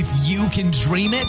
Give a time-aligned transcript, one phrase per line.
[0.00, 1.26] If you can dream it,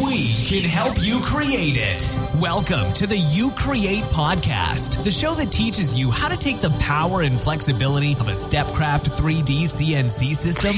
[0.00, 2.16] we can help you create it.
[2.40, 6.70] Welcome to the You Create podcast, the show that teaches you how to take the
[6.78, 10.76] power and flexibility of a Stepcraft 3D CNC system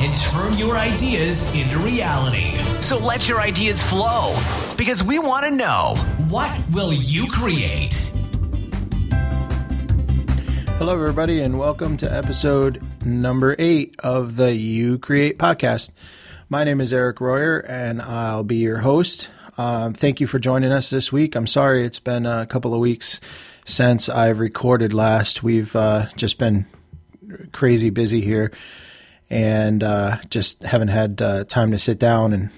[0.00, 2.58] and turn your ideas into reality.
[2.80, 4.36] So let your ideas flow
[4.76, 5.94] because we want to know
[6.28, 8.13] what will you create?
[10.84, 15.92] Hello, everybody, and welcome to episode number eight of the You Create podcast.
[16.50, 19.30] My name is Eric Royer, and I'll be your host.
[19.56, 21.36] Um, thank you for joining us this week.
[21.36, 23.18] I'm sorry it's been a couple of weeks
[23.64, 25.42] since I've recorded last.
[25.42, 26.66] We've uh, just been
[27.50, 28.52] crazy busy here
[29.30, 32.50] and uh, just haven't had uh, time to sit down and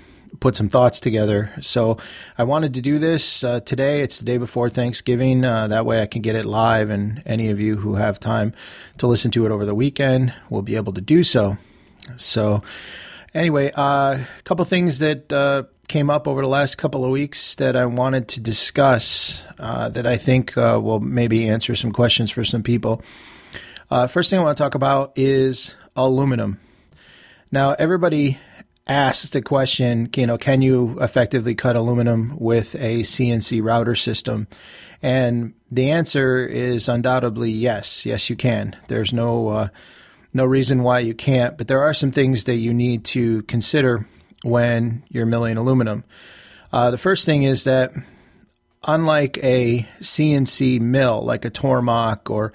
[0.46, 1.52] put some thoughts together.
[1.60, 1.98] So
[2.38, 4.02] I wanted to do this uh, today.
[4.02, 5.45] It's the day before Thanksgiving.
[5.45, 8.55] Uh, that way I can get it live, and any of you who have time
[8.98, 11.59] to listen to it over the weekend will be able to do so.
[12.16, 12.62] So,
[13.34, 17.56] anyway, uh, a couple things that uh, came up over the last couple of weeks
[17.56, 22.30] that I wanted to discuss uh, that I think uh, will maybe answer some questions
[22.30, 23.02] for some people.
[24.08, 26.61] first thing I want to talk about is aluminum.
[27.50, 28.39] Now, everybody
[28.87, 34.47] asked the question, you know, can you effectively cut aluminum with a CNC router system?
[35.03, 38.07] And the answer is undoubtedly yes.
[38.07, 38.77] Yes, you can.
[38.89, 39.69] There's no uh,
[40.33, 44.07] no reason why you can't, but there are some things that you need to consider
[44.42, 46.05] when you're milling aluminum.
[46.73, 47.92] Uh, the first thing is that
[48.84, 52.53] unlike a CNC mill, like a Tormach or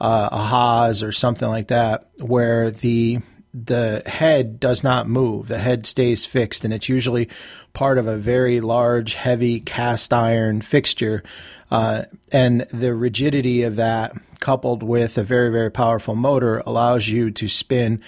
[0.00, 3.18] uh, a Haas or something like that, where the
[3.66, 5.48] the head does not move.
[5.48, 7.28] The head stays fixed, and it's usually
[7.72, 11.22] part of a very large, heavy cast iron fixture.
[11.70, 17.30] Uh, and the rigidity of that, coupled with a very, very powerful motor, allows you
[17.30, 18.02] to spin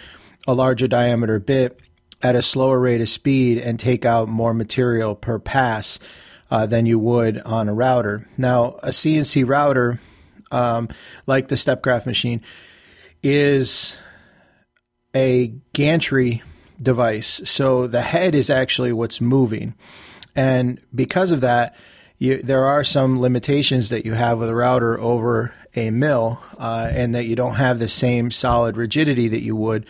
[0.46, 1.80] a larger diameter bit
[2.22, 5.98] at a slower rate of speed and take out more material per pass
[6.50, 8.28] uh, than you would on a router.
[8.36, 10.00] Now, a CNC router,
[10.50, 10.88] um,
[11.26, 12.42] like the Stepcraft machine,
[13.22, 13.96] is
[15.14, 16.42] a gantry
[16.80, 17.42] device.
[17.44, 19.74] So the head is actually what's moving.
[20.34, 21.76] And because of that,
[22.18, 26.88] you, there are some limitations that you have with a router over a mill, uh,
[26.92, 29.86] and that you don't have the same solid rigidity that you would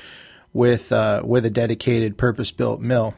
[0.52, 3.14] with uh, with a dedicated purpose built mill.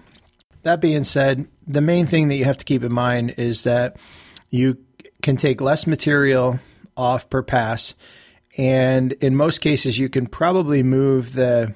[0.62, 3.96] That being said, the main thing that you have to keep in mind is that
[4.48, 4.78] you
[5.22, 6.60] can take less material
[6.96, 7.94] off per pass,
[8.56, 11.74] and in most cases, you can probably move the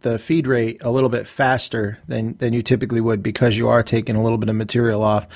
[0.00, 3.82] the feed rate a little bit faster than than you typically would because you are
[3.82, 5.26] taking a little bit of material off.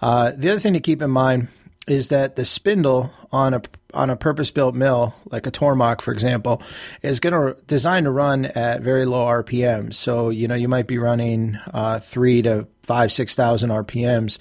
[0.00, 1.48] Uh, the other thing to keep in mind
[1.86, 3.62] is that the spindle on a
[3.94, 6.60] on a purpose built mill, like a Tormach, for example,
[7.02, 9.94] is going to designed to run at very low RPMs.
[9.94, 14.38] So you know you might be running uh, three to five six thousand RPMs,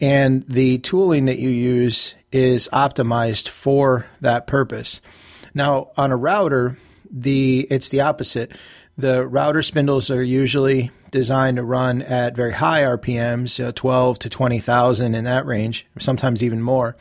[0.00, 5.00] and the tooling that you use is optimized for that purpose.
[5.54, 6.76] Now on a router,
[7.10, 8.52] the it's the opposite.
[8.98, 14.30] The router spindles are usually designed to run at very high RPMs, uh, 12 to
[14.30, 16.96] 20,000 in that range, sometimes even more.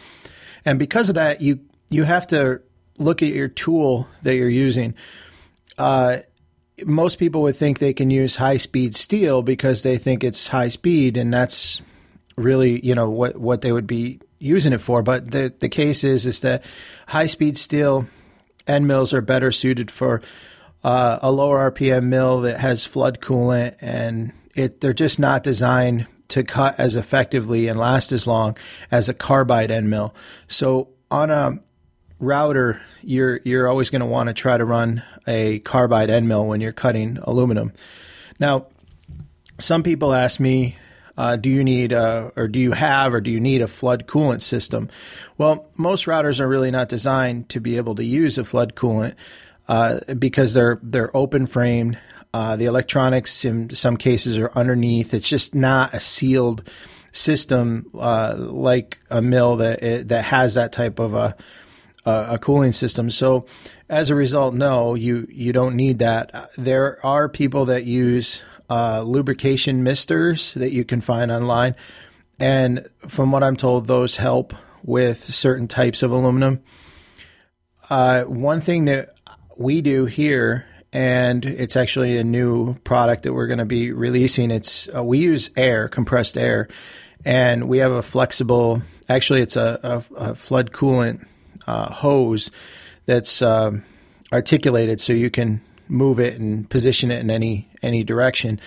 [0.66, 2.62] And because of that, you you have to
[2.98, 4.96] look at your tool that you're using.
[5.78, 6.18] Uh,
[6.86, 10.68] most people would think they can use high speed steel because they think it's high
[10.68, 11.82] speed, and that's
[12.36, 15.02] really you know what what they would be using it for.
[15.02, 16.64] But the the case is is that
[17.08, 18.08] high speed steel
[18.68, 20.22] end mills are better suited for
[20.84, 26.08] uh, a lower RPM mill that has flood coolant, and it they're just not designed
[26.28, 28.58] to cut as effectively and last as long
[28.92, 30.14] as a carbide end mill.
[30.48, 31.60] So on a
[32.20, 36.46] router, you're you're always going to want to try to run a carbide end mill
[36.48, 37.74] when you're cutting aluminum.
[38.40, 38.68] Now,
[39.58, 40.78] some people ask me,
[41.18, 44.08] uh, do you need a, or do you have or do you need a flood
[44.08, 44.90] coolant system?
[45.38, 49.16] Well, most routers are really not designed to be able to use a flood coolant
[49.68, 51.98] uh, because they're they're open framed.
[52.34, 55.14] Uh, the electronics in some cases are underneath.
[55.14, 56.70] It's just not a sealed
[57.14, 61.36] system uh, like a mill that that has that type of a
[62.06, 63.10] a cooling system.
[63.10, 63.48] So
[63.90, 66.52] as a result, no, you you don't need that.
[66.58, 71.76] There are people that use uh, lubrication misters that you can find online.
[72.40, 74.54] And from what I'm told, those help
[74.84, 76.62] with certain types of aluminum.
[77.90, 79.16] Uh, one thing that
[79.58, 84.52] we do here, and it's actually a new product that we're going to be releasing.
[84.52, 86.68] It's uh, we use air, compressed air,
[87.24, 88.82] and we have a flexible.
[89.08, 91.26] Actually, it's a, a, a flood coolant
[91.68, 92.52] uh, hose
[93.06, 93.84] that's um,
[94.34, 98.60] articulated, so you can move it and position it in any any direction.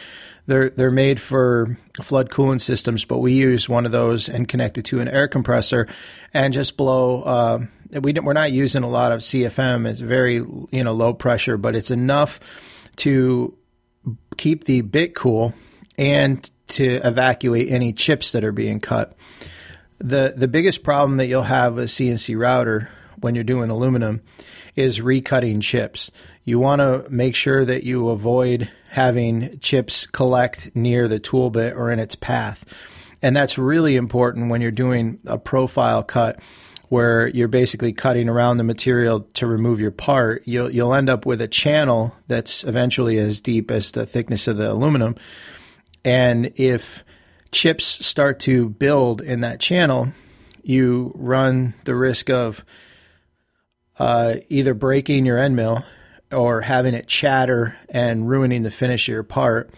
[0.47, 4.79] They're they're made for flood coolant systems, but we use one of those and connect
[4.79, 5.87] it to an air compressor
[6.33, 7.23] and just blow.
[7.23, 7.67] Uh,
[8.01, 9.87] we we're not using a lot of CFM.
[9.87, 12.41] It's very you know low pressure, but it's enough
[12.97, 13.57] to
[14.37, 15.53] keep the bit cool
[15.99, 19.17] and to evacuate any chips that are being cut.
[19.99, 22.89] The the biggest problem that you'll have with CNC router
[23.21, 24.23] when you're doing aluminum
[24.79, 26.09] is recutting chips.
[26.45, 31.75] You want to make sure that you avoid having chips collect near the tool bit
[31.75, 32.65] or in its path.
[33.21, 36.39] And that's really important when you're doing a profile cut
[36.91, 40.43] where you're basically cutting around the material to remove your part.
[40.47, 44.59] You'll you'll end up with a channel that's eventually as deep as the thickness of
[44.59, 45.17] the aluminum.
[46.05, 47.03] And if
[47.51, 50.13] chips start to build in that channel,
[50.63, 52.65] you run the risk of
[53.99, 55.85] uh, either breaking your end mill
[56.33, 59.71] or having it chatter and ruining the finish of your part,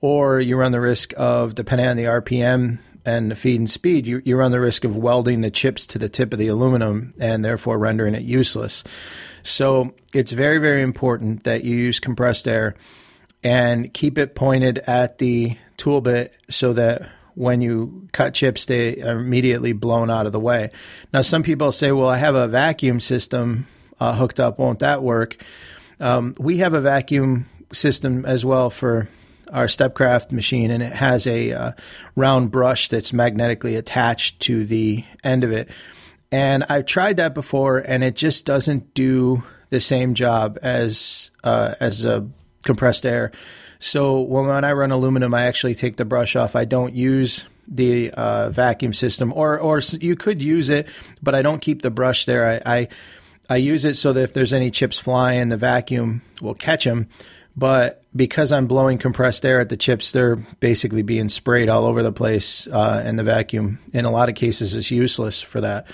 [0.00, 4.06] or you run the risk of, depending on the RPM and the feed and speed,
[4.06, 7.14] you, you run the risk of welding the chips to the tip of the aluminum
[7.18, 8.84] and therefore rendering it useless.
[9.42, 12.74] So it's very, very important that you use compressed air
[13.42, 19.02] and keep it pointed at the tool bit so that when you cut chips, they
[19.02, 20.70] are immediately blown out of the way.
[21.12, 23.66] Now, some people say, well, I have a vacuum system
[24.00, 24.58] uh, hooked up.
[24.58, 25.36] Won't that work?
[26.00, 29.08] Um, we have a vacuum system as well for
[29.52, 31.72] our Stepcraft machine, and it has a uh,
[32.16, 35.68] round brush that's magnetically attached to the end of it.
[36.32, 41.74] And I've tried that before, and it just doesn't do the same job as uh,
[41.80, 42.28] as a
[42.64, 43.32] compressed air.
[43.84, 46.56] So when I run aluminum, I actually take the brush off.
[46.56, 50.88] I don't use the uh, vacuum system, or or you could use it,
[51.22, 52.62] but I don't keep the brush there.
[52.66, 52.88] I, I
[53.50, 57.08] I use it so that if there's any chips flying, the vacuum will catch them.
[57.58, 62.02] But because I'm blowing compressed air at the chips, they're basically being sprayed all over
[62.02, 65.86] the place, uh, and the vacuum, in a lot of cases, is useless for that.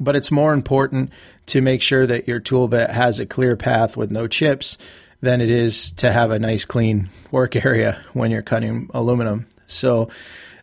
[0.00, 1.12] But it's more important
[1.46, 4.76] to make sure that your tool bit has a clear path with no chips
[5.20, 9.46] than it is to have a nice clean work area when you're cutting aluminum.
[9.66, 10.10] So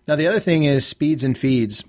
[0.07, 1.83] now the other thing is speeds and feeds.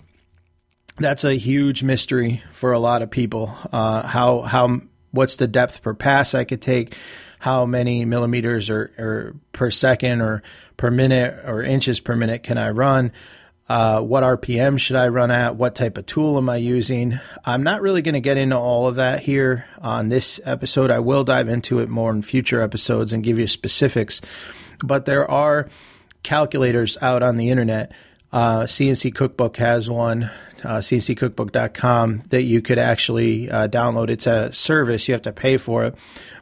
[0.98, 3.54] That's a huge mystery for a lot of people.
[3.72, 4.80] Uh, how how
[5.10, 6.94] what's the depth per pass I could take?
[7.38, 10.42] How many millimeters or, or per second or
[10.76, 13.12] per minute or inches per minute can I run?
[13.68, 15.56] Uh, what RPM should I run at?
[15.56, 17.18] What type of tool am I using?
[17.44, 20.90] I'm not really going to get into all of that here on this episode.
[20.90, 24.20] I will dive into it more in future episodes and give you specifics.
[24.84, 25.68] But there are
[26.22, 27.90] calculators out on the internet.
[28.32, 30.24] Uh, CNC Cookbook has one,
[30.62, 34.10] uh, cnccookbook.com, that you could actually uh, download.
[34.10, 35.96] It's a service, you have to pay for it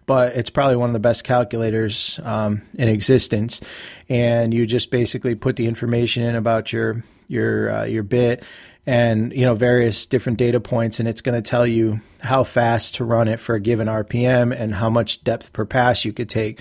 [0.07, 3.63] but it's probably one of the best calculators um, in existence.
[4.09, 8.43] And you just basically put the information in about your your uh, your bit
[8.87, 12.97] and you know various different data points and it's going to tell you how fast
[12.97, 16.29] to run it for a given rpm and how much depth per pass you could
[16.29, 16.61] take.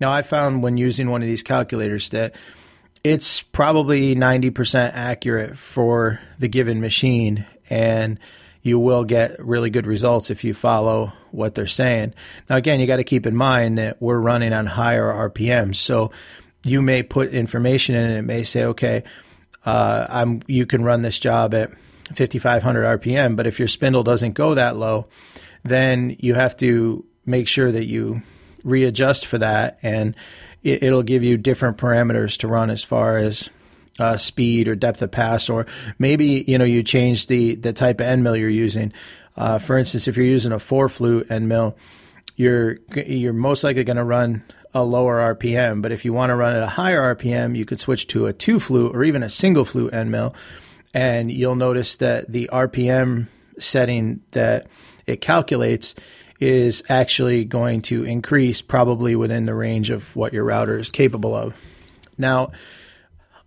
[0.00, 2.34] Now i found when using one of these calculators that
[3.04, 8.18] it's probably 90% accurate for the given machine and
[8.62, 12.14] you will get really good results if you follow what they're saying.
[12.50, 16.10] Now again you got to keep in mind that we're running on higher rpms so
[16.64, 19.02] you may put information in and it may say okay
[19.64, 21.70] uh, I'm you can run this job at
[22.14, 25.06] 5500 RPM, but if your spindle doesn't go that low,
[25.62, 28.22] then you have to make sure that you
[28.64, 30.14] readjust for that, and
[30.62, 33.48] it, will give you different parameters to run as far as
[33.98, 35.66] uh, speed or depth of pass, or
[35.98, 38.92] maybe you know you change the the type of end mill you're using.
[39.36, 41.76] Uh, for instance, if you're using a four flute end mill,
[42.36, 44.42] you're you're most likely going to run
[44.74, 45.82] a lower RPM.
[45.82, 48.32] But if you want to run at a higher RPM, you could switch to a
[48.32, 50.34] two flute or even a single flute end mill.
[50.94, 54.66] And you'll notice that the RPM setting that
[55.06, 55.94] it calculates
[56.40, 61.34] is actually going to increase probably within the range of what your router is capable
[61.34, 61.54] of.
[62.18, 62.52] Now,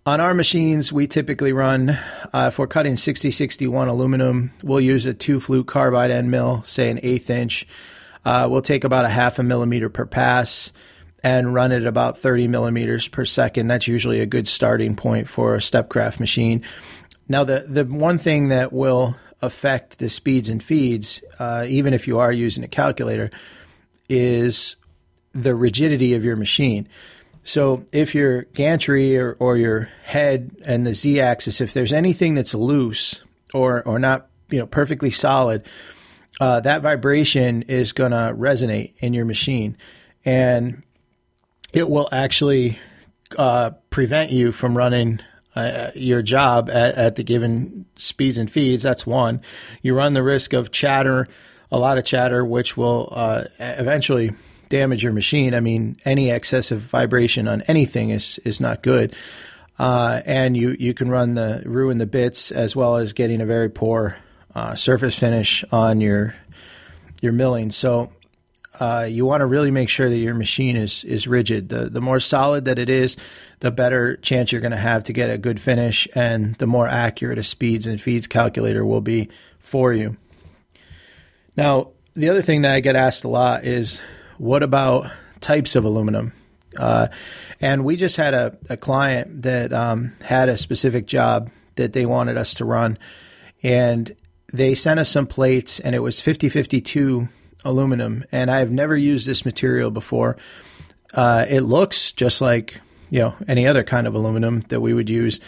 [0.06, 5.12] on our machines, we typically run, uh, if we're cutting 6061 aluminum, we'll use a
[5.12, 7.66] two flute carbide end mill, say an eighth inch.
[8.24, 10.72] Uh, we'll take about a half a millimeter per pass
[11.22, 13.68] and run it about 30 millimeters per second.
[13.68, 16.62] That's usually a good starting point for a Stepcraft machine.
[17.28, 22.06] Now, the, the one thing that will affect the speeds and feeds, uh, even if
[22.06, 23.30] you are using a calculator,
[24.08, 24.76] is
[25.32, 26.88] the rigidity of your machine.
[27.44, 32.34] So if your gantry or, or your head and the z axis, if there's anything
[32.34, 33.22] that's loose
[33.54, 35.64] or, or not you know perfectly solid,
[36.40, 39.76] uh, that vibration is going to resonate in your machine.
[40.24, 40.82] And
[41.76, 42.78] it will actually
[43.36, 45.20] uh, prevent you from running
[45.54, 48.82] uh, your job at, at, the given speeds and feeds.
[48.82, 49.42] That's one.
[49.82, 51.26] You run the risk of chatter,
[51.70, 54.32] a lot of chatter, which will uh, eventually
[54.70, 55.54] damage your machine.
[55.54, 59.14] I mean, any excessive vibration on anything is is not good.
[59.78, 63.46] Uh, and you you can run the ruin the bits as well as getting a
[63.46, 64.16] very poor
[64.54, 66.34] uh, surface finish on your
[67.20, 67.70] your milling.
[67.70, 68.12] So
[68.80, 71.68] uh, you want to really make sure that your machine is is rigid.
[71.68, 73.16] The the more solid that it is,
[73.60, 76.86] the better chance you're going to have to get a good finish, and the more
[76.86, 79.28] accurate a speeds and feeds calculator will be
[79.58, 80.16] for you.
[81.56, 84.00] Now, the other thing that I get asked a lot is,
[84.38, 86.32] what about types of aluminum?
[86.76, 87.08] Uh,
[87.60, 92.04] and we just had a, a client that um, had a specific job that they
[92.04, 92.98] wanted us to run,
[93.62, 94.14] and
[94.52, 97.28] they sent us some plates, and it was 5052
[97.66, 100.36] aluminum, and I've never used this material before.
[101.12, 102.80] Uh, it looks just like
[103.10, 105.40] you know any other kind of aluminum that we would use,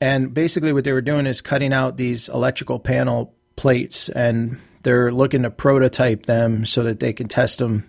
[0.00, 5.12] and basically what they were doing is cutting out these electrical panel plates, and they're
[5.12, 7.88] looking to prototype them so that they can test them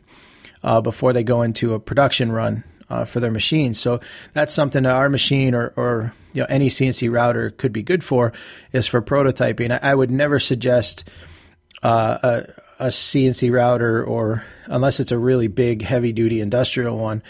[0.64, 3.80] uh, before they go into a production run uh, for their machines.
[3.80, 4.02] So
[4.34, 8.04] that's something that our machine or, or you know any CNC router could be good
[8.04, 8.34] for
[8.74, 9.78] is for prototyping.
[9.82, 11.10] I, would never suggest
[11.84, 12.42] uh,
[12.82, 17.24] a, CNC router or unless it's a really big heavy duty industrial one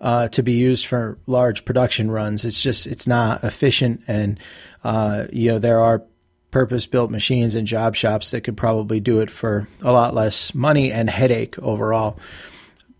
[0.00, 2.44] uh, to be used for large production runs.
[2.44, 4.38] It's just it's not efficient, and
[4.84, 6.04] uh, you know there are
[6.50, 10.54] purpose built machines and job shops that could probably do it for a lot less
[10.54, 12.18] money and headache overall.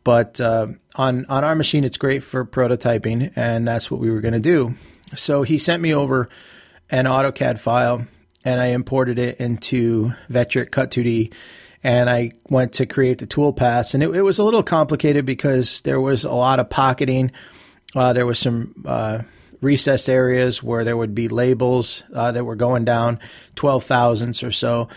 [0.04, 4.20] But uh, on on our machine, it's great for prototyping, and that's what we were
[4.20, 4.74] going to do.
[5.14, 6.28] So he sent me over
[6.90, 8.06] an AutoCAD file,
[8.44, 11.32] and I imported it into Vectric Cut 2D
[11.82, 15.24] and I went to create the tool paths, and it, it, was a little complicated
[15.24, 17.30] because there was a lot of pocketing.
[17.94, 19.22] Uh, there was some uh,
[19.60, 23.20] recessed areas where there would be labels uh, that were going down
[23.54, 24.88] twelve thousandths or so.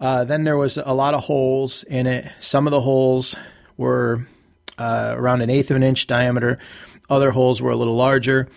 [0.00, 2.30] Uh, then there was a lot of holes in it.
[2.40, 3.34] Some of the holes
[3.76, 4.26] were
[4.76, 6.58] uh, around an eighth of an inch diameter.
[7.10, 8.48] Other holes were a little larger,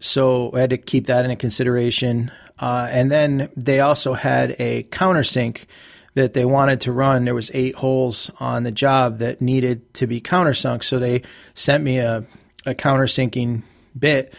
[0.00, 2.30] so I had to keep that into consideration.
[2.58, 5.64] Uh, and then they also had a countersink
[6.14, 7.24] that they wanted to run.
[7.24, 11.22] There was eight holes on the job that needed to be countersunk, so they
[11.54, 12.24] sent me a,
[12.66, 13.62] a countersinking
[13.98, 14.34] bit,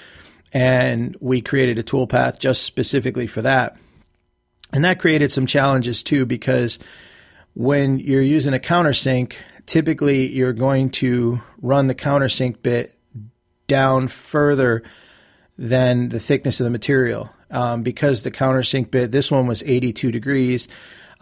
[0.52, 3.78] and we created a toolpath just specifically for that.
[4.72, 6.80] And that created some challenges too, because
[7.54, 9.34] when you're using a countersink,
[9.66, 12.98] typically you're going to run the countersink bit
[13.68, 14.84] down further
[15.58, 17.32] than the thickness of the material.
[17.52, 20.68] Um, because the countersink bit, this one was 82 degrees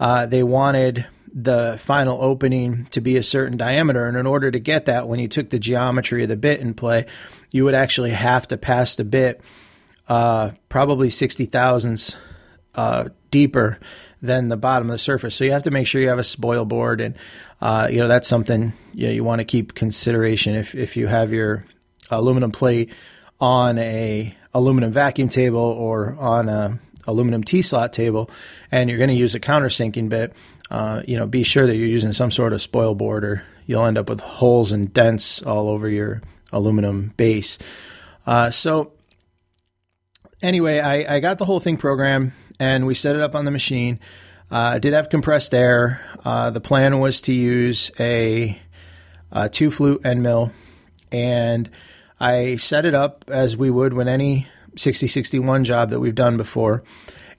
[0.02, 4.04] uh, they wanted the final opening to be a certain diameter.
[4.08, 6.74] And in order to get that, when you took the geometry of the bit in
[6.74, 7.06] play,
[7.52, 9.40] you would actually have to pass the bit
[10.08, 12.16] uh, probably 60 thousandths
[12.74, 13.78] uh, deeper
[14.20, 15.36] than the bottom of the surface.
[15.36, 17.00] So you have to make sure you have a spoil board.
[17.00, 17.16] And,
[17.60, 21.06] uh, you know, that's something you, know, you want to keep consideration if, if you
[21.06, 21.64] have your
[22.10, 22.92] aluminum plate
[23.40, 28.30] on a aluminum vacuum table or on a aluminum T slot table
[28.70, 30.32] and you're going to use a countersinking bit,
[30.70, 33.84] uh, you know, be sure that you're using some sort of spoil board or you'll
[33.84, 37.58] end up with holes and dents all over your aluminum base.
[38.26, 38.92] Uh, so,
[40.40, 43.50] anyway, I, I, got the whole thing programmed and we set it up on the
[43.50, 43.98] machine.
[44.50, 46.00] Uh, I did have compressed air.
[46.24, 48.60] Uh, the plan was to use a,
[49.32, 50.52] a two flute end mill
[51.10, 51.68] and
[52.20, 56.82] I set it up as we would when any 6061 job that we've done before.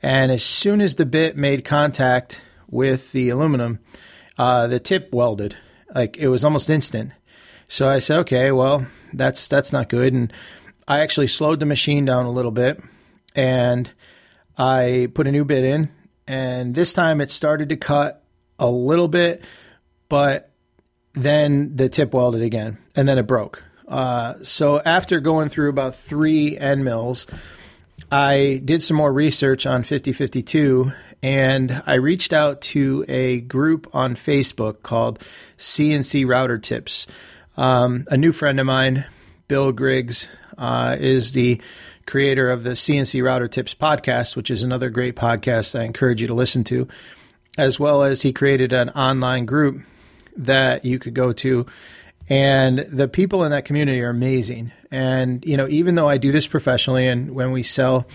[0.02, 3.80] And as soon as the bit made contact with the aluminum,
[4.38, 5.56] uh, the tip welded.
[5.94, 7.12] Like it was almost instant.
[7.68, 10.14] So I said, okay, well, that's that's not good.
[10.14, 10.34] And
[10.88, 12.82] I actually slowed the machine down a little bit,
[13.36, 13.90] and
[14.58, 15.90] I put a new bit in.
[16.28, 18.24] And this time it started to cut
[18.60, 19.44] a little bit,
[20.10, 20.52] but
[21.14, 23.64] then the tip welded again, and then it broke.
[23.88, 27.28] Uh, so after going through about three end mills,
[28.12, 34.16] I did some more research on 5052 and I reached out to a group on
[34.16, 35.20] Facebook called
[35.58, 37.08] CNC Router Tips.
[37.56, 39.06] Um, a new friend of mine,
[39.48, 41.62] Bill Griggs, uh, is the
[42.06, 46.28] creator of the CNC Router Tips podcast, which is another great podcast I encourage you
[46.28, 46.90] to listen to,
[47.58, 49.82] as well as he created an online group
[50.36, 51.66] that you could go to
[52.34, 54.72] And the people in that community are amazing.
[54.90, 58.08] And, you know, even though I do this professionally and when we sell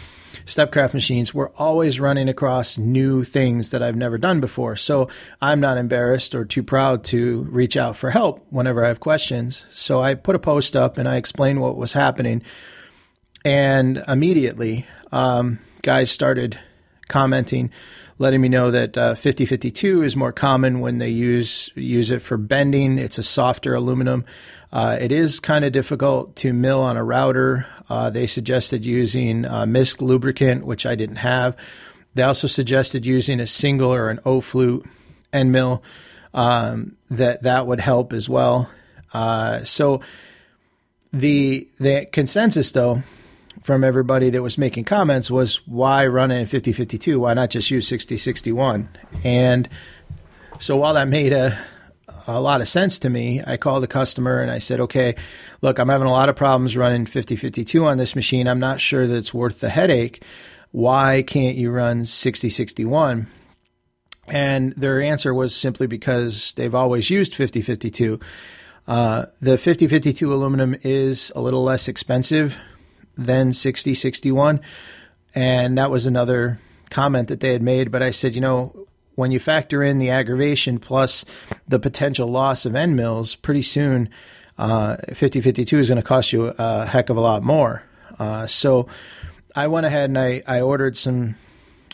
[0.44, 4.74] Stepcraft machines, we're always running across new things that I've never done before.
[4.74, 5.08] So
[5.40, 9.64] I'm not embarrassed or too proud to reach out for help whenever I have questions.
[9.70, 12.42] So I put a post up and I explained what was happening.
[13.44, 16.58] And immediately, um, guys started
[17.06, 17.70] commenting,
[18.18, 22.36] letting me know that uh, 5052 is more common when they use use it for
[22.36, 22.98] bending.
[22.98, 24.24] It's a softer aluminum.
[24.72, 27.66] Uh, it is kind of difficult to mill on a router.
[27.88, 31.56] Uh, they suggested using uh, mist lubricant, which I didn't have.
[32.14, 34.84] They also suggested using a single or an O flute
[35.32, 35.82] end mill.
[36.34, 38.70] Um, that that would help as well.
[39.12, 40.02] Uh, so
[41.12, 43.02] the the consensus though
[43.68, 47.20] from everybody that was making comments was why run it in 5052?
[47.20, 48.88] Why not just use 6061?
[49.22, 49.68] And
[50.58, 51.58] so while that made a,
[52.26, 55.16] a lot of sense to me, I called the customer and I said, okay,
[55.60, 58.48] look, I'm having a lot of problems running 5052 on this machine.
[58.48, 60.22] I'm not sure that it's worth the headache.
[60.70, 63.26] Why can't you run 6061?
[64.28, 68.18] And their answer was simply because they've always used 5052.
[68.86, 72.58] Uh, the 5052 aluminum is a little less expensive
[73.18, 74.60] then 60 61.
[75.34, 76.58] And that was another
[76.90, 77.90] comment that they had made.
[77.90, 81.24] But I said, you know, when you factor in the aggravation plus
[81.66, 84.08] the potential loss of end mills, pretty soon
[84.56, 87.82] uh, 5052 is going to cost you a heck of a lot more.
[88.18, 88.88] Uh, so
[89.54, 91.34] I went ahead and I, I ordered some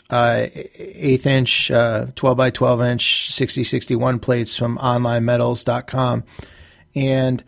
[0.09, 6.23] uh, eighth inch, uh, 12 by 12 inch 6061 plates from onlinemetals.com.
[6.95, 7.43] And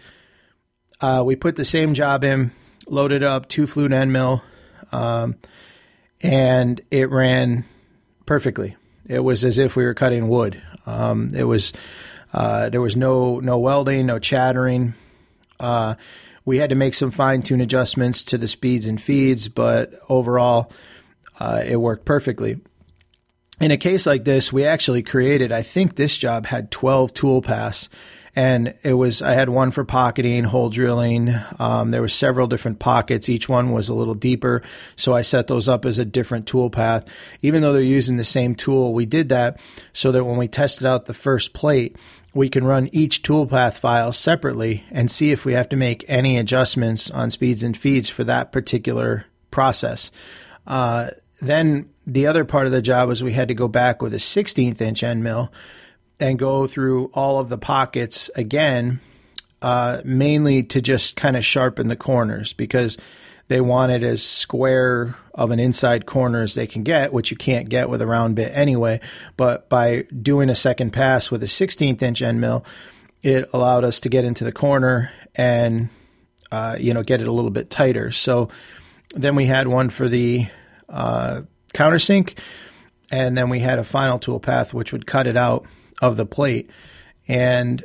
[1.01, 2.51] uh, we put the same job in
[2.89, 4.43] loaded up two flute end mill,
[4.91, 5.35] um,
[6.21, 7.65] and it ran
[8.25, 8.75] perfectly.
[9.05, 10.61] It was as if we were cutting wood.
[10.85, 11.73] Um, it was
[12.33, 14.93] uh, there was no no welding, no chattering.
[15.59, 15.95] Uh,
[16.45, 20.71] we had to make some fine tune adjustments to the speeds and feeds, but overall,
[21.39, 22.59] uh, it worked perfectly.
[23.59, 25.51] In a case like this, we actually created.
[25.51, 27.89] I think this job had twelve tool paths
[28.37, 31.33] and it was I had one for pocketing, hole drilling.
[31.57, 33.29] Um, there were several different pockets.
[33.29, 34.61] Each one was a little deeper,
[34.95, 37.05] so I set those up as a different tool path.
[37.41, 39.59] Even though they're using the same tool, we did that
[39.91, 41.95] so that when we tested out the first plate,
[42.31, 46.37] we can run each toolpath file separately and see if we have to make any
[46.37, 50.11] adjustments on speeds and feeds for that particular process.
[50.67, 54.13] Uh, then the other part of the job was we had to go back with
[54.13, 55.51] a 16th inch end mill
[56.19, 58.99] and go through all of the pockets again,
[59.61, 62.97] uh, mainly to just kind of sharpen the corners because
[63.47, 67.37] they want it as square of an inside corner as they can get, which you
[67.37, 68.99] can't get with a round bit anyway.
[69.37, 72.65] But by doing a second pass with a 16th inch end mill,
[73.23, 75.89] it allowed us to get into the corner and
[76.51, 78.11] uh, you know get it a little bit tighter.
[78.11, 78.49] So
[79.13, 80.47] then we had one for the
[80.89, 81.41] uh,
[81.73, 82.37] countersink,
[83.11, 85.65] and then we had a final tool path which would cut it out
[86.01, 86.69] of the plate.
[87.27, 87.83] And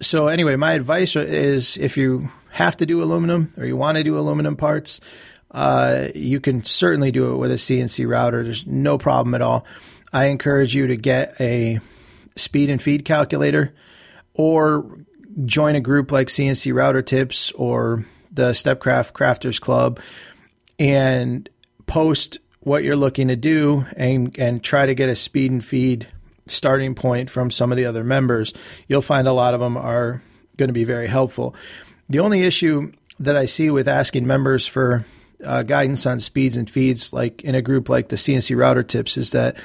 [0.00, 4.04] so, anyway, my advice is if you have to do aluminum or you want to
[4.04, 5.00] do aluminum parts,
[5.52, 8.42] uh, you can certainly do it with a CNC router.
[8.42, 9.66] There's no problem at all.
[10.12, 11.80] I encourage you to get a
[12.36, 13.74] speed and feed calculator
[14.34, 15.04] or
[15.44, 20.00] join a group like CNC Router Tips or the Stepcraft Crafters Club
[20.78, 21.48] and
[21.86, 26.08] post what you're looking to do and, and try to get a speed and feed
[26.46, 28.52] starting point from some of the other members,
[28.88, 30.22] you'll find a lot of them are
[30.56, 31.54] going to be very helpful.
[32.08, 35.04] The only issue that I see with asking members for
[35.44, 39.16] uh, guidance on speeds and feeds, like in a group like the CNC router tips,
[39.16, 39.56] is that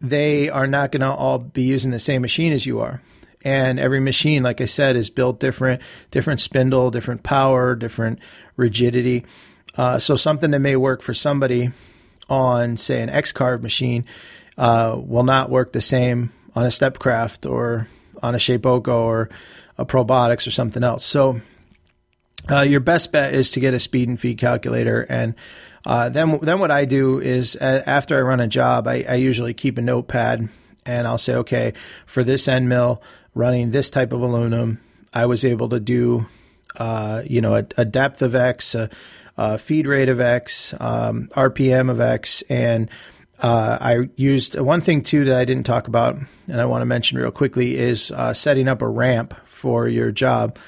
[0.00, 3.00] they are not going to all be using the same machine as you are.
[3.44, 8.20] And every machine, like I said, is built different, different spindle, different power, different
[8.56, 9.24] rigidity.
[9.76, 11.70] Uh, so something that may work for somebody
[12.28, 14.04] on, say, an X carve machine
[14.58, 17.88] uh, will not work the same on a Stepcraft or
[18.22, 19.30] on a Shapeoko or
[19.78, 21.04] a Probotix or something else.
[21.04, 21.40] So
[22.50, 25.34] uh, your best bet is to get a speed and feed calculator, and
[25.86, 29.14] uh, then then what I do is uh, after I run a job, I, I,
[29.14, 30.48] usually keep a notepad,
[30.84, 31.72] and I'll say, okay,
[32.06, 33.02] for this end mill
[33.34, 34.80] running this type of aluminum,
[35.14, 36.26] I was able to do,
[36.76, 38.90] uh, you know, a, a, depth of X, a,
[39.36, 42.90] a, feed rate of X, um, RPM of X, and
[43.42, 46.86] uh, I used one thing too that I didn't talk about, and I want to
[46.86, 50.58] mention real quickly is uh, setting up a ramp for your job.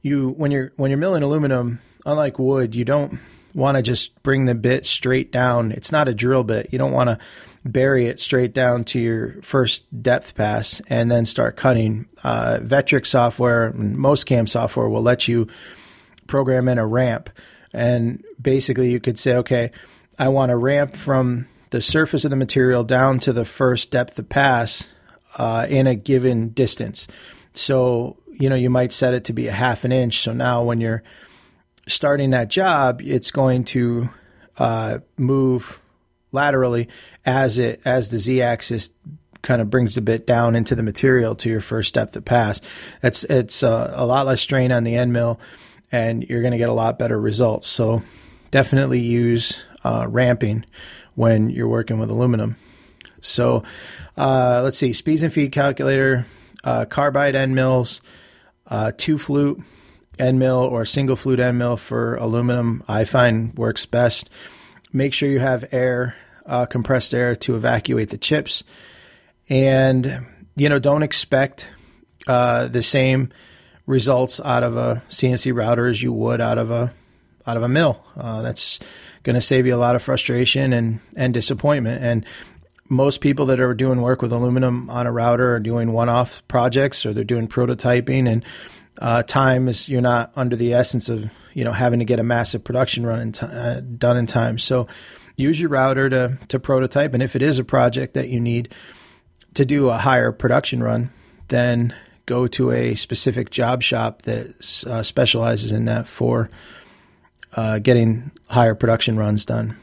[0.00, 3.20] You when you're when you're milling aluminum, unlike wood, you don't
[3.54, 5.72] want to just bring the bit straight down.
[5.72, 6.72] It's not a drill bit.
[6.72, 7.18] You don't want to
[7.66, 12.06] bury it straight down to your first depth pass and then start cutting.
[12.24, 15.48] Uh, Vectric software, and most cam software will let you
[16.26, 17.28] program in a ramp.
[17.74, 19.70] And basically, you could say, okay,
[20.18, 24.18] I want a ramp from the surface of the material down to the first depth
[24.18, 24.88] of pass
[25.38, 27.06] uh, in a given distance.
[27.52, 30.20] So, you know, you might set it to be a half an inch.
[30.20, 31.02] So now when you're
[31.86, 34.10] starting that job, it's going to
[34.58, 35.80] uh, move
[36.32, 36.88] laterally
[37.26, 38.90] as it as the z-axis
[39.42, 42.60] kind of brings the bit down into the material to your first depth of pass.
[43.00, 45.40] That's it's uh, a lot less strain on the end mill,
[45.90, 47.66] and you're going to get a lot better results.
[47.66, 48.02] So
[48.50, 50.64] definitely use uh, ramping
[51.14, 52.56] when you're working with aluminum.
[53.20, 53.64] So
[54.16, 56.26] uh, let's see, speeds and feed calculator,
[56.64, 58.00] uh, carbide end mills,
[58.66, 59.62] uh, two flute
[60.18, 62.82] end mill or single flute end mill for aluminum.
[62.88, 64.30] I find works best.
[64.92, 66.16] Make sure you have air,
[66.46, 68.64] uh, compressed air to evacuate the chips.
[69.48, 71.70] And, you know, don't expect
[72.26, 73.30] uh, the same
[73.86, 76.92] results out of a CNC router as you would out of a
[77.46, 78.04] out of a mill.
[78.16, 78.78] Uh, that's
[79.22, 82.02] going to save you a lot of frustration and and disappointment.
[82.02, 82.24] And
[82.88, 87.06] most people that are doing work with aluminum on a router are doing one-off projects
[87.06, 88.44] or they're doing prototyping and
[89.00, 92.24] uh, time is you're not under the essence of you know having to get a
[92.24, 94.58] massive production run in t- uh, done in time.
[94.58, 94.86] So
[95.36, 98.74] use your router to to prototype, and if it is a project that you need
[99.54, 101.10] to do a higher production run,
[101.48, 101.94] then
[102.26, 106.50] go to a specific job shop that uh, specializes in that for
[107.56, 109.76] uh, getting higher production runs done.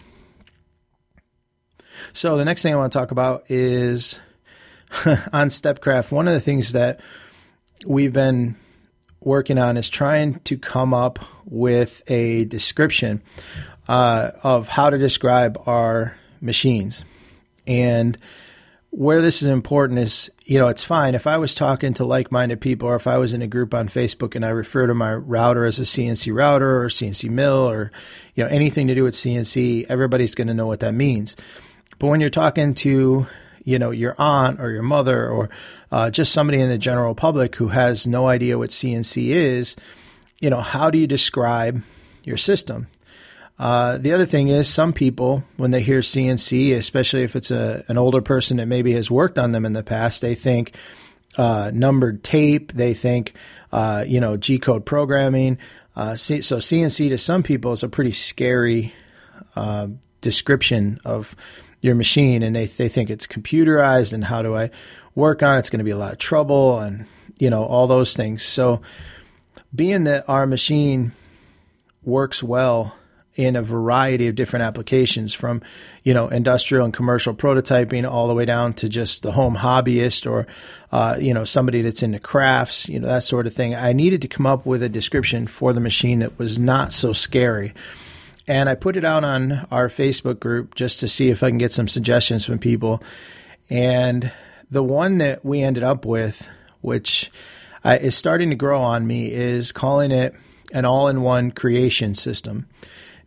[2.13, 4.19] So the next thing I want to talk about is
[5.05, 6.11] on Stepcraft.
[6.11, 6.99] One of the things that
[7.85, 8.55] we've been
[9.21, 13.21] working on is trying to come up with a description
[13.87, 17.03] uh, of how to describe our machines.
[17.65, 18.17] And
[18.89, 22.31] where this is important is, you know, it's fine if I was talking to like
[22.31, 24.95] minded people or if I was in a group on Facebook and I refer to
[24.95, 27.91] my router as a CNC router or CNC mill or,
[28.35, 31.35] you know, anything to do with CNC, everybody's going to know what that means.
[31.99, 33.27] But when you're talking to
[33.67, 35.49] you know your aunt or your mother or
[35.91, 39.75] uh, just somebody in the general public who has no idea what CNC is,
[40.39, 41.83] you know how do you describe
[42.23, 42.87] your system?
[43.59, 47.83] Uh, the other thing is, some people, when they hear CNC, especially if it's a,
[47.87, 50.75] an older person that maybe has worked on them in the past, they think
[51.37, 52.71] uh, numbered tape.
[52.73, 53.33] They think,
[53.71, 55.57] uh, you know, G code programming.
[55.95, 58.93] Uh, so CNC to some people is a pretty scary
[59.55, 59.87] uh,
[60.21, 61.35] description of
[61.81, 64.69] your machine and they, they think it's computerized and how do I
[65.15, 65.59] work on it?
[65.59, 67.05] It's going to be a lot of trouble and,
[67.39, 68.43] you know, all those things.
[68.43, 68.81] So,
[69.75, 71.11] being that our machine
[72.03, 72.96] works well
[73.37, 75.61] in a variety of different applications from,
[76.03, 80.29] you know, industrial and commercial prototyping all the way down to just the home hobbyist
[80.29, 80.45] or,
[80.91, 83.73] uh, you know, somebody that's into crafts, you know, that sort of thing.
[83.73, 87.13] I needed to come up with a description for the machine that was not so
[87.13, 87.73] scary
[88.47, 91.57] and I put it out on our Facebook group just to see if I can
[91.57, 93.03] get some suggestions from people.
[93.69, 94.31] And
[94.71, 96.47] the one that we ended up with,
[96.81, 97.29] which
[97.83, 100.33] uh, is starting to grow on me, is calling it
[100.71, 102.67] an all in one creation system.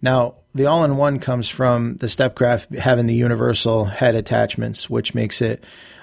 [0.02, 5.14] Now, the all in one comes from the Stepcraft having the universal head attachments, which
[5.14, 5.62] makes it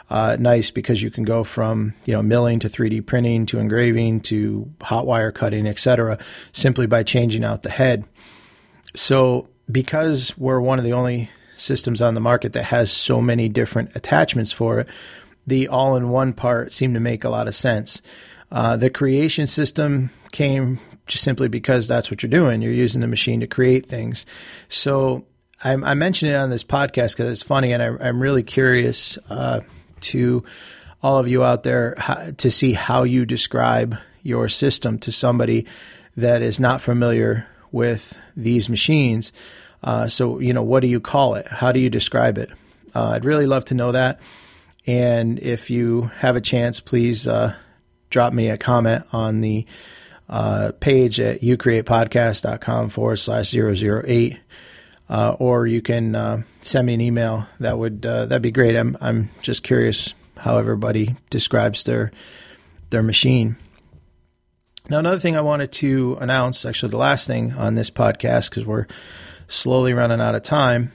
[0.10, 4.21] uh, nice because you can go from you know milling to 3D printing to engraving
[4.21, 6.17] to hot wire cutting, etc.,
[6.51, 8.05] simply by changing out the head.
[8.95, 13.49] So, because we're one of the only systems on the market that has so many
[13.49, 14.88] different attachments for it,
[15.45, 18.01] the all in one part seemed to make a lot of sense.
[18.49, 22.62] Uh, the creation system came just simply because that's what you're doing.
[22.62, 24.26] You're using the machine to create things.
[24.70, 25.26] So
[25.63, 29.17] I, I mentioned it on this podcast because it's funny, and I, am really curious
[29.30, 29.62] uh,
[30.02, 30.43] to
[31.02, 35.65] all of you out there how, to see how you describe your system to somebody
[36.15, 39.32] that is not familiar with these machines.
[39.84, 41.48] Uh, so, you know, what do you call it?
[41.48, 42.50] How do you describe it?
[42.96, 44.20] Uh, I'd really love to know that.
[44.86, 47.56] And if you have a chance, please uh,
[48.10, 49.65] drop me a comment on the
[50.29, 54.39] uh, page at youcreatepodcast.com forward slash 008.
[55.09, 57.47] Uh, or you can uh, send me an email.
[57.61, 58.75] That would that'd be great.
[58.75, 62.11] I'm I'm just curious how everybody describes their
[62.89, 63.55] their machine.
[64.89, 68.65] Now, another thing I wanted to announce, actually, the last thing on this podcast, because
[68.65, 68.87] we're
[69.47, 70.91] slowly running out of time,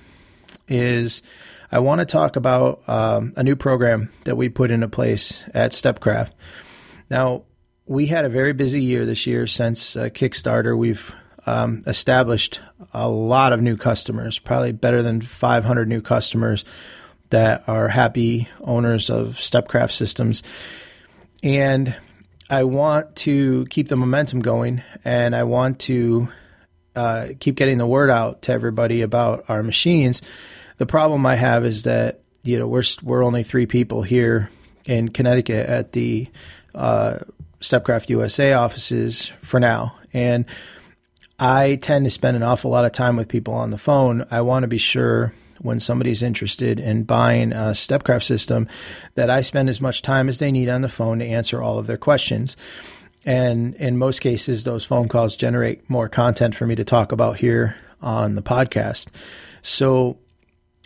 [0.66, 1.22] is
[1.70, 5.72] I want to talk about um, a new program that we put into place at
[5.72, 6.30] Stepcraft.
[7.10, 7.44] Now,
[7.92, 10.76] we had a very busy year this year since uh, Kickstarter.
[10.76, 12.58] We've um, established
[12.94, 16.64] a lot of new customers, probably better than 500 new customers
[17.28, 20.42] that are happy owners of Stepcraft systems.
[21.42, 21.94] And
[22.48, 26.28] I want to keep the momentum going and I want to
[26.96, 30.22] uh, keep getting the word out to everybody about our machines.
[30.78, 34.48] The problem I have is that you know we're we're only three people here
[34.86, 36.28] in Connecticut at the
[36.74, 37.18] uh,
[37.62, 40.44] Stepcraft USA offices for now, and
[41.38, 44.26] I tend to spend an awful lot of time with people on the phone.
[44.30, 48.68] I want to be sure when somebody's interested in buying a Stepcraft system
[49.14, 51.78] that I spend as much time as they need on the phone to answer all
[51.78, 52.56] of their questions.
[53.24, 57.38] And in most cases, those phone calls generate more content for me to talk about
[57.38, 59.08] here on the podcast.
[59.62, 60.18] So,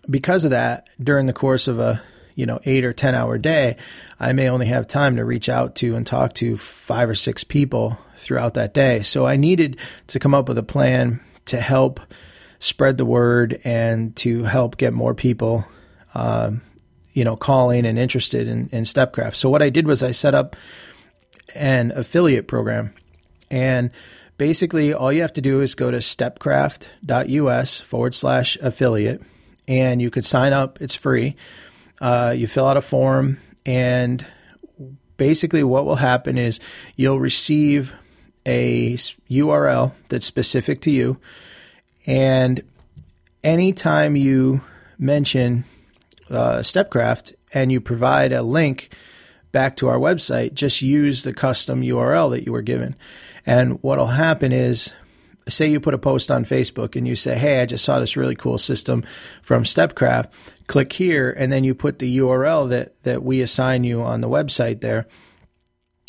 [0.09, 2.03] because of that, during the course of a
[2.37, 3.77] you know eight or ten hour day,
[4.21, 7.43] I may only have time to reach out to and talk to five or six
[7.43, 9.03] people throughout that day.
[9.03, 11.99] So I needed to come up with a plan to help
[12.59, 15.67] spread the word and to help get more people,
[16.15, 16.53] uh,
[17.13, 19.35] you know, calling and interested in, in Stepcraft.
[19.35, 20.57] So what I did was I set up
[21.55, 22.93] an affiliate program,
[23.51, 23.91] and
[24.37, 29.23] basically all you have to do is go to stepcraft.us forward slash affiliate,
[29.69, 30.81] and you could sign up.
[30.81, 31.37] It's free.
[32.01, 34.25] Uh, you fill out a form, and
[35.17, 36.61] basically what will happen is
[36.95, 37.95] you'll receive
[38.45, 38.95] a
[39.31, 41.19] URL that's specific to you
[42.07, 42.63] and
[43.43, 44.61] anytime you
[44.99, 45.65] mention
[46.31, 48.95] uh, Stepcraft and you provide a link
[49.53, 52.95] back to our website, just use the custom URL that you were given.
[53.45, 54.93] And what'll happen is,
[55.49, 58.17] say you put a post on Facebook and you say, Hey, I just saw this
[58.17, 59.05] really cool system
[59.43, 60.33] from Stepcraft.
[60.67, 64.29] Click here, and then you put the URL that, that we assign you on the
[64.29, 65.07] website there.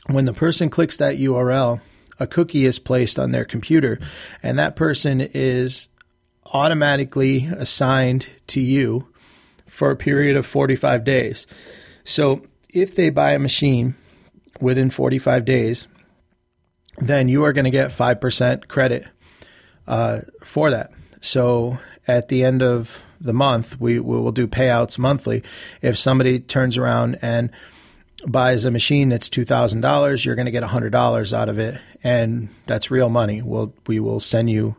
[0.08, 1.80] When the person clicks that URL,
[2.20, 4.00] a cookie is placed on their computer,
[4.42, 5.90] and that person is
[6.54, 9.08] automatically assigned to you
[9.68, 11.46] for a period of 45 days.
[12.04, 13.96] So if they buy a machine
[14.60, 15.88] within 45 days,
[16.98, 19.06] then you are going to get 5% credit
[19.88, 20.92] uh, for that.
[21.22, 25.44] So at the end of the month, we, we will do payouts monthly.
[25.82, 27.50] If somebody turns around and
[28.26, 31.60] buys a machine that's two thousand dollars, you're going to get hundred dollars out of
[31.60, 33.42] it, and that's real money.
[33.42, 34.76] We'll we will send you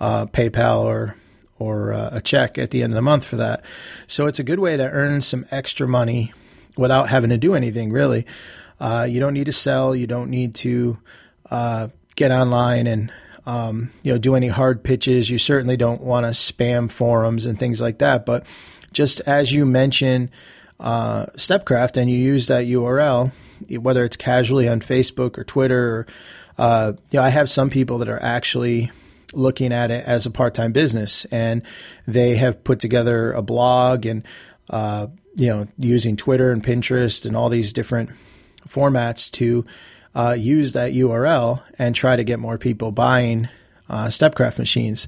[0.00, 1.16] uh, PayPal or
[1.58, 3.64] or uh, a check at the end of the month for that.
[4.06, 6.32] So it's a good way to earn some extra money
[6.76, 8.26] without having to do anything really.
[8.78, 9.94] Uh, you don't need to sell.
[9.94, 10.98] You don't need to
[11.50, 13.10] uh, get online and
[13.46, 15.30] um, you know do any hard pitches.
[15.30, 18.26] You certainly don't want to spam forums and things like that.
[18.26, 18.46] But
[18.92, 20.30] just as you mention
[20.80, 23.32] uh, Stepcraft and you use that URL,
[23.78, 26.06] whether it's casually on Facebook or Twitter, or,
[26.58, 28.90] uh, you know, I have some people that are actually
[29.32, 31.62] looking at it as a part-time business and
[32.06, 34.24] they have put together a blog and
[34.70, 38.08] uh, you know using twitter and pinterest and all these different
[38.68, 39.66] formats to
[40.16, 43.48] uh, use that url and try to get more people buying
[43.88, 45.06] uh, stepcraft machines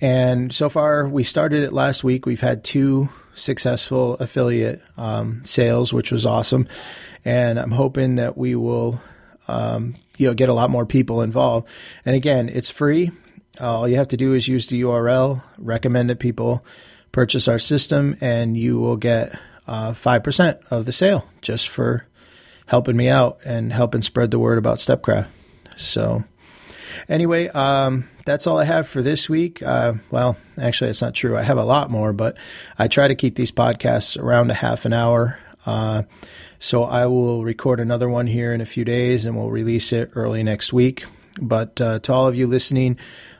[0.00, 5.92] and so far we started it last week we've had two successful affiliate um, sales,
[5.92, 6.68] which was awesome.
[7.24, 9.00] And I'm hoping that we will,
[9.48, 11.68] um, you know, get a lot more people involved.
[12.04, 13.10] And again, it's free.
[13.60, 16.64] all you have to do is use the URL, recommend that people
[17.12, 22.06] purchase our system, and you will get uh, 5% of the sale just for
[22.66, 25.26] helping me out and helping spread the word about Stepcraft.
[25.76, 26.24] So,
[27.08, 29.62] Anyway, um, that's all I have for this week.
[29.62, 31.36] Uh, well, actually, it's not true.
[31.36, 32.36] I have a lot more, but
[32.78, 35.38] I try to keep these podcasts around a half an hour.
[35.64, 36.02] Uh,
[36.58, 40.10] so I will record another one here in a few days and we'll release it
[40.14, 41.04] early next week.
[41.40, 42.98] But uh, to all of you listening,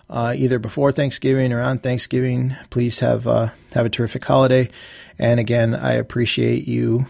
[0.09, 4.71] uh, either before Thanksgiving or on Thanksgiving, please have uh, have a terrific holiday.
[5.19, 7.07] And again, I appreciate you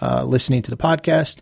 [0.00, 1.40] uh, listening to the podcast.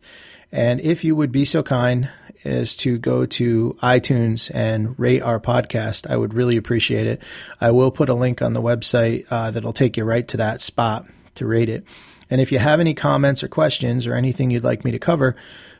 [0.52, 2.10] And if you would be so kind,
[2.44, 6.08] as to go to iTunes and rate our podcast.
[6.08, 7.22] I would really appreciate it.
[7.60, 10.60] I will put a link on the website uh, that'll take you right to that
[10.60, 11.84] spot to rate it.
[12.30, 15.36] And if you have any comments or questions or anything you'd like me to cover,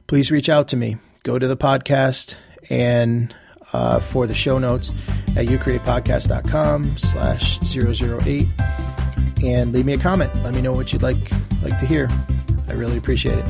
[0.06, 0.96] please reach out to me.
[1.22, 2.36] Go to the podcast
[2.70, 3.34] and
[3.72, 4.90] uh, for the show notes
[5.36, 8.46] at youcreatepodcast.com slash 008
[9.42, 10.34] and leave me a comment.
[10.42, 11.16] Let me know what you'd like
[11.62, 12.08] like to hear.
[12.68, 13.48] I really appreciate it.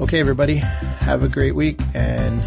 [0.00, 2.42] Okay, everybody, have a great week and